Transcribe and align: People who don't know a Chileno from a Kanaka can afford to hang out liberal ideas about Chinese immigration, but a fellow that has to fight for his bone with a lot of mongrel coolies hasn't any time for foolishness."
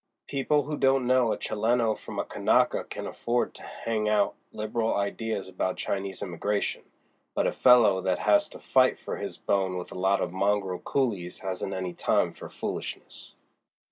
People 0.27 0.63
who 0.63 0.77
don't 0.77 1.05
know 1.05 1.31
a 1.31 1.37
Chileno 1.37 1.93
from 1.93 2.17
a 2.17 2.25
Kanaka 2.25 2.83
can 2.85 3.05
afford 3.05 3.53
to 3.53 3.61
hang 3.61 4.09
out 4.09 4.33
liberal 4.51 4.95
ideas 4.95 5.47
about 5.47 5.77
Chinese 5.77 6.23
immigration, 6.23 6.81
but 7.35 7.45
a 7.45 7.51
fellow 7.53 8.01
that 8.01 8.17
has 8.17 8.49
to 8.49 8.57
fight 8.59 8.97
for 8.97 9.17
his 9.17 9.37
bone 9.37 9.77
with 9.77 9.91
a 9.91 9.99
lot 9.99 10.19
of 10.19 10.33
mongrel 10.33 10.79
coolies 10.79 11.37
hasn't 11.41 11.75
any 11.75 11.93
time 11.93 12.33
for 12.33 12.49
foolishness." 12.49 13.35